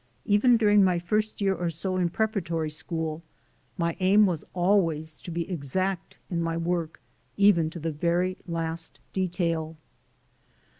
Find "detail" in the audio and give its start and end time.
9.13-9.77